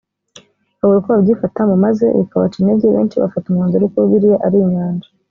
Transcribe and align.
babura 0.79 0.97
uko 0.99 1.09
babyifatamo 1.15 1.73
maze 1.85 2.05
bikabaca 2.19 2.55
intege 2.59 2.85
benshi 2.95 3.19
bafata 3.23 3.45
umwanzuro 3.47 3.81
w 3.83 3.87
uko 3.89 3.97
bibiliya 4.03 4.37
ari 4.45 4.57
inyanja 4.65 5.07